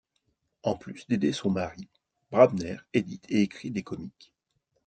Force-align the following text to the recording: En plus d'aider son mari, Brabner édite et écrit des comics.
En 0.63 0.75
plus 0.75 1.05
d'aider 1.07 1.31
son 1.31 1.51
mari, 1.51 1.87
Brabner 2.31 2.77
édite 2.91 3.27
et 3.29 3.43
écrit 3.43 3.69
des 3.69 3.83
comics. 3.83 4.33